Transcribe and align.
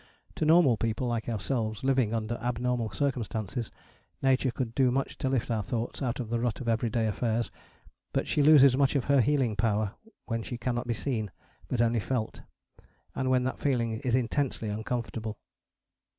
To 0.37 0.45
normal 0.45 0.77
people 0.77 1.05
like 1.07 1.29
ourselves 1.29 1.83
living 1.83 2.11
under 2.11 2.33
abnormal 2.41 2.89
circumstances 2.89 3.69
Nature 4.23 4.49
could 4.49 4.73
do 4.73 4.89
much 4.89 5.15
to 5.19 5.29
lift 5.29 5.51
our 5.51 5.61
thoughts 5.61 6.01
out 6.01 6.19
of 6.19 6.31
the 6.31 6.39
rut 6.39 6.59
of 6.59 6.67
everyday 6.67 7.05
affairs, 7.05 7.51
but 8.11 8.27
she 8.27 8.41
loses 8.41 8.75
much 8.75 8.95
of 8.95 9.03
her 9.03 9.21
healing 9.21 9.55
power 9.55 9.93
when 10.25 10.41
she 10.41 10.57
cannot 10.57 10.87
be 10.87 10.95
seen, 10.95 11.29
but 11.67 11.81
only 11.81 11.99
felt, 11.99 12.41
and 13.13 13.29
when 13.29 13.43
that 13.43 13.59
feeling 13.59 13.91
is 13.99 14.15
intensely 14.15 14.69
uncomfortable. 14.69 15.37